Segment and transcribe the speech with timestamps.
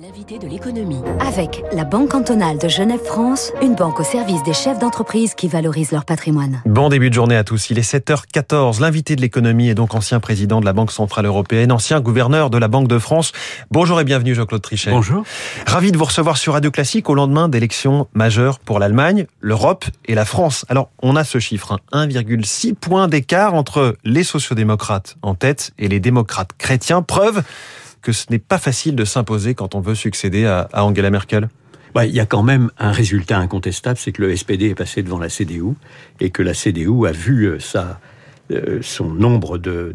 [0.00, 1.02] L'invité de l'économie.
[1.20, 5.92] Avec la Banque cantonale de Genève-France, une banque au service des chefs d'entreprise qui valorisent
[5.92, 6.62] leur patrimoine.
[6.64, 7.68] Bon début de journée à tous.
[7.68, 8.80] Il est 7h14.
[8.80, 12.56] L'invité de l'économie est donc ancien président de la Banque Centrale Européenne, ancien gouverneur de
[12.56, 13.32] la Banque de France.
[13.70, 14.92] Bonjour et bienvenue Jean-Claude Trichet.
[14.92, 15.24] Bonjour.
[15.66, 20.14] Ravi de vous recevoir sur Radio Classique au lendemain d'élections majeures pour l'Allemagne, l'Europe et
[20.14, 20.64] la France.
[20.70, 22.74] Alors, on a ce chiffre, 1,6 hein.
[22.80, 27.02] point d'écart entre les sociodémocrates en tête et les démocrates chrétiens.
[27.02, 27.42] Preuve
[28.02, 31.48] que ce n'est pas facile de s'imposer quand on veut succéder à, Angela Merkel.
[31.96, 35.18] Il y a quand même un résultat incontestable, c'est que le SPD est passé devant
[35.18, 35.74] la CDU
[36.20, 38.00] et que la CDU a vu euh, sa,
[38.82, 39.94] son nombre de,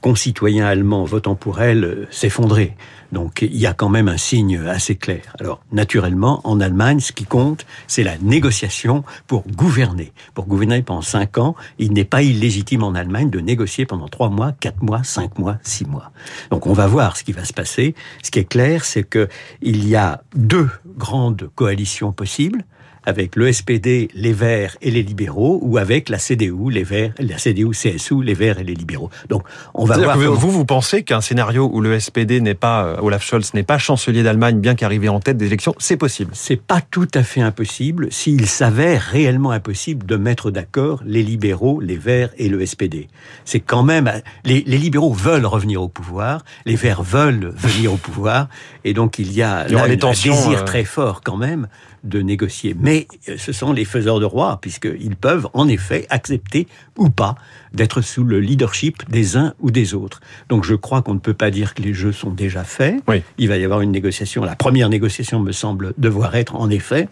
[0.00, 2.76] concitoyens allemands votant pour elle euh, s'effondrer.
[3.12, 5.22] Donc il y a quand même un signe assez clair.
[5.38, 10.12] Alors naturellement, en Allemagne, ce qui compte, c'est la négociation pour gouverner.
[10.34, 14.28] Pour gouverner pendant cinq ans, il n'est pas illégitime en Allemagne de négocier pendant trois
[14.28, 16.10] mois, quatre mois, cinq mois, six mois.
[16.50, 17.94] Donc on va voir ce qui va se passer.
[18.22, 19.28] Ce qui est clair, c'est que
[19.62, 22.64] il y a deux grandes coalitions possibles
[23.06, 27.38] avec le SPD, les Verts et les libéraux, ou avec la CDU, les Verts, la
[27.38, 29.10] CDU, CSU, les Verts et les libéraux.
[29.28, 30.18] Donc, on va voir.
[30.18, 33.78] vous, vous pensez qu'un scénario où le SPD n'est pas, euh, Olaf Scholz n'est pas
[33.78, 36.32] chancelier d'Allemagne, bien qu'arrivé en tête des élections, c'est possible?
[36.34, 41.80] C'est pas tout à fait impossible s'il s'avère réellement impossible de mettre d'accord les libéraux,
[41.80, 43.08] les Verts et le SPD.
[43.44, 44.10] C'est quand même,
[44.44, 48.48] les, les, libéraux veulent revenir au pouvoir, les Verts veulent venir au pouvoir,
[48.84, 51.68] et donc il y a, là, un désir euh, très fort quand même
[52.04, 52.74] de négocier.
[52.78, 52.95] Mais
[53.28, 56.66] euh, ce sont les faiseurs de roi, puisqu'ils peuvent en effet accepter
[56.96, 57.34] ou pas
[57.72, 60.20] d'être sous le leadership des uns ou des autres.
[60.48, 63.02] Donc je crois qu'on ne peut pas dire que les jeux sont déjà faits.
[63.38, 64.44] Il va y avoir une négociation.
[64.44, 67.08] La première négociation me semble devoir être en effet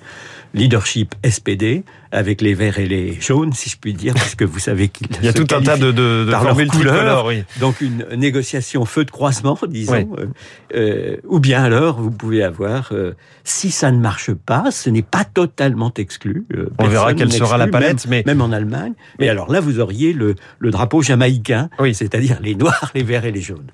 [0.55, 4.61] leadership SPD avec les verts et les jaunes, si je puis dire, parce que vous
[4.61, 7.27] savez qu'il y a tout un tas de, de, de formules couleurs.
[7.27, 7.43] Oui.
[7.59, 10.09] Donc une négociation feu de croisement, disons.
[10.19, 10.27] Euh,
[10.75, 15.03] euh, ou bien alors, vous pouvez avoir, euh, si ça ne marche pas, ce n'est
[15.03, 16.47] pas totalement exclu.
[16.79, 18.93] On verra quelle sera la palette, même, mais même en Allemagne.
[19.19, 21.95] Mais alors là, vous auriez le, le drapeau jamaïcain, oui.
[21.95, 23.71] c'est-à-dire les noirs, les verts et les jaunes.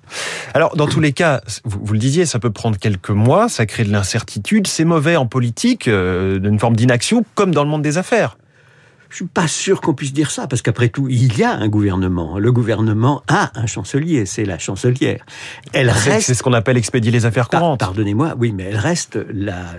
[0.55, 3.67] Alors dans tous les cas, vous, vous, le disiez, ça peut prendre quelques mois, ça
[3.67, 7.99] crée de l'incertitude, c'est mauvais en politique, d'une forme d'inaction, comme dans le monde des
[7.99, 8.30] affaires.
[9.11, 11.69] Je suis pas sûr qu'on puisse dire ça, parce qu'après tout, il y a un
[11.69, 12.39] gouvernement.
[12.39, 15.25] Le gouvernement a un chancelier, c'est la chancelière.
[15.73, 16.29] Elle reste.
[16.29, 17.81] C'est ce qu'on appelle expédier les affaires courantes.
[17.81, 19.19] Pardonnez-moi, oui, mais elle reste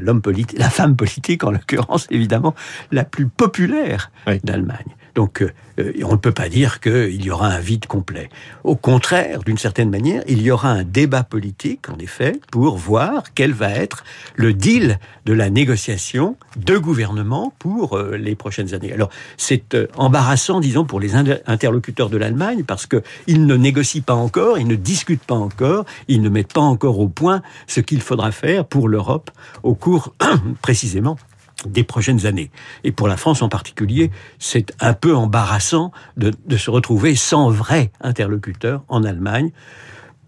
[0.02, 2.54] l'homme politique, la femme politique en l'occurrence, évidemment,
[2.92, 4.12] la plus populaire
[4.44, 4.96] d'Allemagne.
[5.16, 8.30] Donc, euh, euh, on ne peut pas dire qu'il y aura un vide complet.
[8.64, 13.34] Au contraire, d'une certaine manière, il y aura un débat politique, en effet, pour voir
[13.36, 14.04] quel va être
[14.36, 18.94] le deal de la négociation de gouvernement pour euh, les prochaines années.
[18.94, 24.58] Alors, c'est embarrassant, disons, pour les interlocuteurs de l'Allemagne, parce qu'ils ne négocient pas encore,
[24.58, 28.32] ils ne discutent pas encore, ils ne mettent pas encore au point ce qu'il faudra
[28.32, 29.32] faire pour l'Europe
[29.64, 30.14] au cours,
[30.62, 31.18] précisément,
[31.68, 32.52] des prochaines années.
[32.84, 37.92] Et pour la France en particulier, c'est un peu embarrassant de, se retrouver sans vrai
[38.02, 39.52] interlocuteur en Allemagne.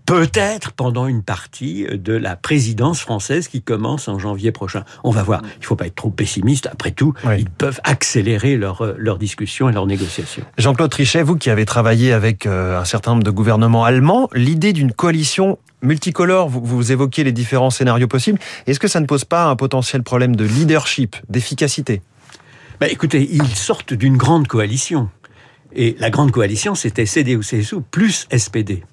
[0.05, 4.83] Peut-être pendant une partie de la présidence française qui commence en janvier prochain.
[5.03, 5.41] On va voir.
[5.43, 6.67] Il ne faut pas être trop pessimiste.
[6.67, 10.43] Après tout, ils peuvent accélérer leur, leur discussion et leurs négociations.
[10.57, 14.73] Jean-Claude Trichet, vous qui avez travaillé avec euh, un certain nombre de gouvernements allemands, l'idée
[14.73, 18.39] d'une coalition multicolore, vous, vous évoquez les différents scénarios possibles.
[18.67, 22.01] Est-ce que ça ne pose pas un potentiel problème de leadership, d'efficacité?
[22.79, 25.09] Bah, Écoutez, ils sortent d'une grande coalition.
[25.75, 28.83] Et la grande coalition, c'était CDU-CSU plus SPD.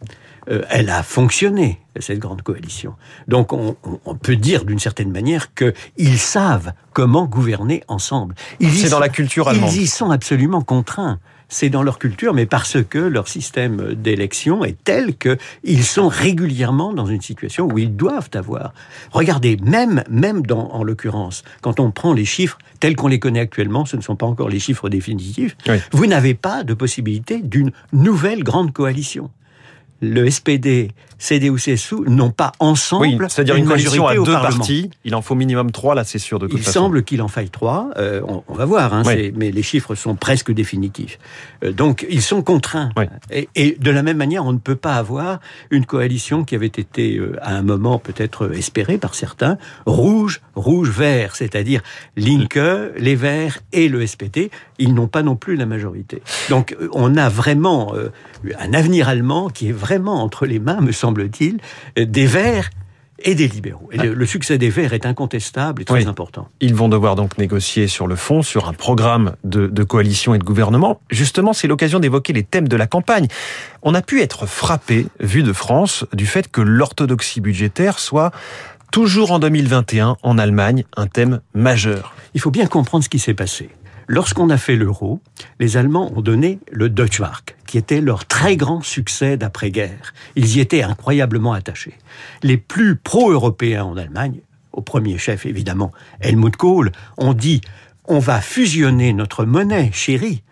[0.48, 2.94] Euh, elle a fonctionné, cette grande coalition.
[3.28, 8.34] Donc on, on peut dire d'une certaine manière qu'ils savent comment gouverner ensemble.
[8.60, 9.72] C'est dans la culture allemande.
[9.72, 11.18] Ils y sont absolument contraints
[11.50, 16.94] c'est dans leur culture, mais parce que leur système d'élection est tel qu'ils sont régulièrement
[16.94, 18.72] dans une situation où ils doivent avoir.
[19.10, 23.40] Regardez, même, même dans, en l'occurrence, quand on prend les chiffres tels qu'on les connaît
[23.40, 25.56] actuellement, ce ne sont pas encore les chiffres définitifs,
[25.92, 29.30] vous n'avez pas de possibilité d'une nouvelle grande coalition
[30.00, 34.90] le SPD, CDU-CSU n'ont pas ensemble c'est-à-dire une, coalition à deux partis.
[35.04, 37.50] Il en faut minimum trois, là, c'est sûr, de toute Il semble qu'il en faille
[37.50, 37.90] trois.
[37.98, 41.18] Euh, on, va voir, hein, mais les chiffres sont presque définitifs.
[41.62, 42.90] Euh, donc, ils sont contraints.
[43.30, 45.40] Et, de la même manière, on ne peut pas avoir
[45.70, 51.36] une coalition qui avait été, euh, à un moment, peut-être espérée par certains, rouge, rouge-vert,
[51.36, 51.82] c'est-à-dire
[52.16, 52.58] Linke,
[52.96, 54.50] les Verts et le SPD.
[54.80, 56.22] Ils n'ont pas non plus la majorité.
[56.48, 57.94] Donc, on a vraiment
[58.58, 61.58] un avenir allemand qui est vraiment entre les mains, me semble-t-il,
[61.96, 62.70] des Verts
[63.22, 63.88] et des libéraux.
[63.92, 66.48] Et le, succès des Verts est incontestable et très important.
[66.60, 70.38] Ils vont devoir donc négocier sur le fond, sur un programme de, de coalition et
[70.38, 71.00] de gouvernement.
[71.10, 73.26] Justement, c'est l'occasion d'évoquer les thèmes de la campagne.
[73.82, 78.30] On a pu être frappé, vu de France, du fait que l'orthodoxie budgétaire soit
[78.90, 82.14] toujours en 2021, en Allemagne, un thème majeur.
[82.34, 83.70] Il faut bien comprendre ce qui s'est passé.
[84.12, 85.20] Lorsqu'on a fait l'euro,
[85.60, 90.14] les Allemands ont donné le Deutschmark, qui était leur très grand succès d'après-guerre.
[90.34, 91.96] Ils y étaient incroyablement attachés.
[92.42, 94.40] Les plus pro-européens en Allemagne,
[94.72, 97.60] au premier chef évidemment Helmut Kohl, ont dit
[98.04, 100.42] on va fusionner notre monnaie chérie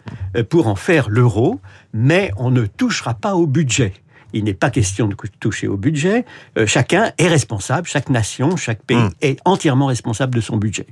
[0.50, 1.60] pour en faire l'euro,
[1.92, 3.92] mais on ne touchera pas au budget
[4.32, 6.24] il n'est pas question de toucher au budget.
[6.56, 9.10] Euh, chacun est responsable, chaque nation, chaque pays hmm.
[9.22, 10.86] est entièrement responsable de son budget.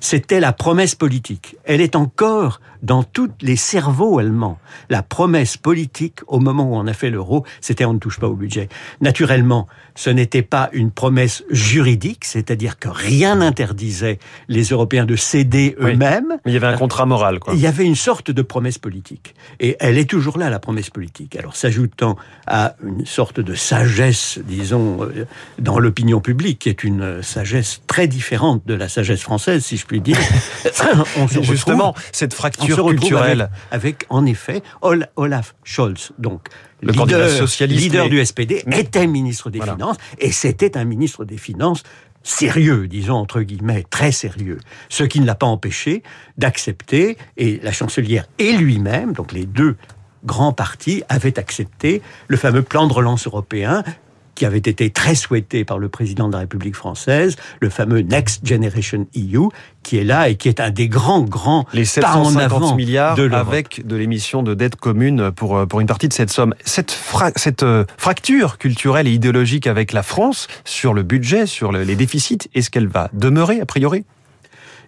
[0.00, 1.56] C'était la promesse politique.
[1.64, 4.58] Elle est encore dans tous les cerveaux allemands.
[4.88, 8.28] La promesse politique, au moment où on a fait l'euro, c'était on ne touche pas
[8.28, 8.68] au budget.
[9.00, 14.18] Naturellement, ce n'était pas une promesse juridique, c'est-à-dire que rien n'interdisait
[14.48, 16.38] les Européens de céder eux-mêmes.
[16.44, 17.54] Mais il y avait un contrat moral, quoi.
[17.54, 19.34] Il y avait une sorte de promesse politique.
[19.58, 21.36] Et elle est toujours là, la promesse politique.
[21.36, 25.26] Alors, s'ajoutant à une sorte de sagesse, disons, euh,
[25.58, 29.86] dans l'opinion publique, qui est une sagesse très différente de la sagesse française, si je
[29.86, 30.18] puis dire.
[31.16, 33.50] on se Justement, cette fracture culturelle.
[33.70, 36.48] Avec, en effet, Olaf Scholz, donc
[36.80, 41.38] le leader, socialiste, leader du SPD, était ministre des Finances, et c'était un ministre des
[41.38, 41.82] Finances
[42.22, 44.58] sérieux, disons entre guillemets, très sérieux.
[44.88, 46.02] Ce qui ne l'a pas empêché
[46.36, 49.76] d'accepter, et la chancelière et lui-même, donc les deux
[50.24, 53.84] grands partis avaient accepté le fameux plan de relance européen
[54.38, 58.46] qui avait été très souhaité par le président de la République française, le fameux Next
[58.46, 59.48] Generation EU,
[59.82, 63.84] qui est là et qui est un des grands, grands Les 750 milliards de avec
[63.84, 66.54] de l'émission de dette commune pour, pour une partie de cette somme.
[66.64, 66.96] Cette,
[67.34, 72.48] cette euh, fracture culturelle et idéologique avec la France sur le budget, sur les déficits,
[72.54, 74.04] est-ce qu'elle va demeurer a priori?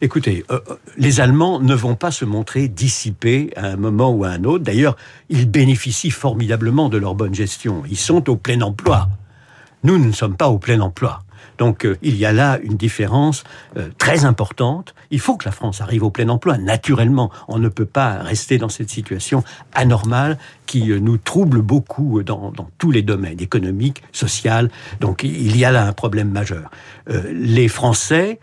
[0.03, 4.25] Écoutez, euh, euh, les Allemands ne vont pas se montrer dissipés à un moment ou
[4.25, 4.65] à un autre.
[4.65, 4.97] D'ailleurs,
[5.29, 7.83] ils bénéficient formidablement de leur bonne gestion.
[7.91, 9.09] Ils sont au plein emploi.
[9.85, 11.21] Nous, ne sommes pas au plein emploi.
[11.59, 13.45] Donc euh, il y a là une différence
[13.99, 14.95] très importante.
[15.11, 17.31] Il faut que la France arrive au plein emploi, naturellement.
[17.49, 19.45] On ne peut pas rester dans cette situation
[19.75, 24.69] anormale qui nous trouble beaucoup dans, dans tous les domaines, économiques, sociaux.
[25.01, 26.71] Donc il y a là un problème majeur.
[27.07, 28.39] les Français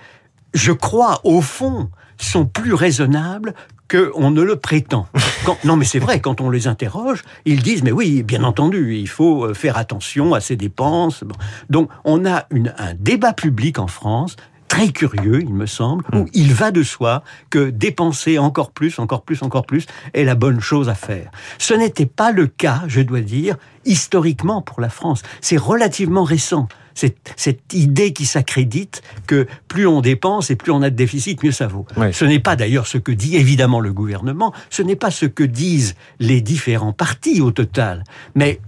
[0.54, 3.54] je crois, au fond, sont plus raisonnables
[3.90, 5.08] qu'on ne le prétend.
[5.64, 9.08] non, mais c'est vrai, quand on les interroge, ils disent, mais oui, bien entendu, il
[9.08, 11.24] faut euh, faire attention à ces dépenses.
[11.70, 12.48] Donc, on a
[12.78, 14.36] un débat public en France
[14.68, 16.30] très curieux, il me semble, où hmm.
[16.34, 20.60] il va de soi que dépenser encore plus, encore plus, encore plus est la bonne
[20.60, 21.32] chose à faire.
[21.58, 23.56] Ce n'était pas le cas, je dois dire,
[23.86, 25.24] historiquement pour la France.
[25.42, 30.82] C'est relativement récent cette, cette idée qui s'accrédite que plus on dépense et plus on
[30.82, 31.86] a de déficit, mieux ça vaut.
[32.12, 35.44] Ce n'est pas d'ailleurs ce que dit évidemment le gouvernement, ce n'est pas ce que
[35.44, 38.04] disent les différents partis au total,
[38.36, 38.60] mais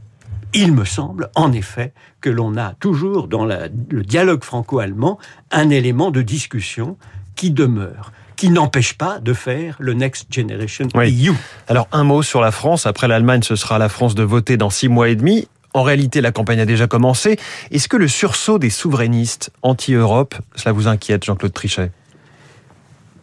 [0.54, 5.20] il me semble, en effet, que l'on a toujours dans le dialogue franco-allemand
[5.52, 6.98] un élément de discussion
[7.36, 11.34] qui demeure qui n'empêche pas de faire le Next Generation EU.
[11.68, 12.86] Alors un mot sur la France.
[12.86, 15.50] Après l'Allemagne, ce sera la France de voter dans six mois et demi.
[15.74, 17.38] En réalité, la campagne a déjà commencé.
[17.70, 21.92] Est-ce que le sursaut des souverainistes anti-Europe, cela vous inquiète, Jean-Claude Trichet?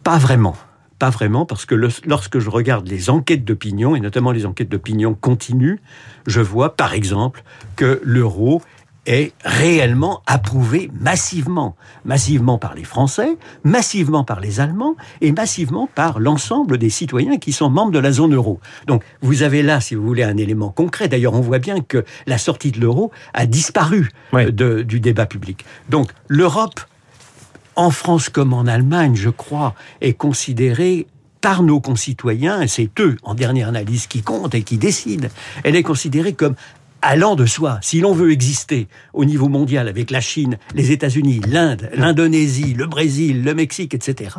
[0.03, 0.55] Pas vraiment.
[0.99, 5.13] Pas vraiment, parce que lorsque je regarde les enquêtes d'opinion, et notamment les enquêtes d'opinion
[5.13, 5.79] continues,
[6.25, 7.43] je vois par exemple
[7.75, 8.61] que l'euro
[9.05, 16.19] est réellement approuvé massivement, massivement par les Français, massivement par les Allemands et massivement par
[16.19, 18.59] l'ensemble des citoyens qui sont membres de la zone euro.
[18.85, 21.07] Donc vous avez là, si vous voulez, un élément concret.
[21.07, 24.11] D'ailleurs, on voit bien que la sortie de l'euro a disparu
[24.51, 25.63] du débat public.
[25.87, 26.81] Donc l'Europe,
[27.77, 31.07] en France comme en Allemagne, je crois, est considérée
[31.39, 35.27] par nos concitoyens, et c'est eux, en dernière analyse, qui comptent et qui décident,
[35.63, 36.55] elle est considérée comme
[37.01, 37.79] allant de soi.
[37.81, 42.85] Si l'on veut exister au niveau mondial avec la Chine, les États-Unis, l'Inde, l'Indonésie, le
[42.85, 44.31] Brésil, le Mexique, etc.,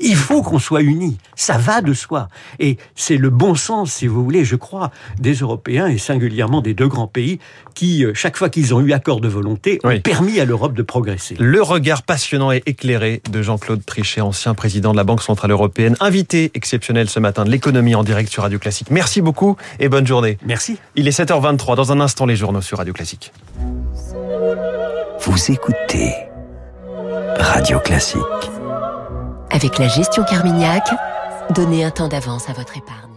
[0.00, 1.18] il faut qu'on soit unis.
[1.36, 2.28] Ça va de soi.
[2.58, 6.74] Et c'est le bon sens, si vous voulez, je crois, des Européens et singulièrement des
[6.74, 7.38] deux grands pays
[7.74, 10.82] qui, euh, chaque fois qu'ils ont eu accord de volonté, ont permis à l'Europe de
[10.82, 11.36] progresser.
[11.38, 15.96] Le regard passionnant et éclairé de Jean-Claude Trichet, ancien président de la Banque Centrale Européenne,
[16.00, 18.90] invité exceptionnel ce matin de l'économie en direct sur Radio Classique.
[18.90, 20.38] Merci beaucoup et bonne journée.
[20.46, 20.78] Merci.
[20.94, 21.76] Il est 7h23.
[21.76, 23.32] Dans un instant, les journaux sur Radio Classique.
[25.20, 26.14] Vous écoutez
[27.38, 28.20] Radio Classique.
[29.50, 30.86] Avec la gestion Carmignac,
[31.50, 33.13] donnez un temps d'avance à votre épargne.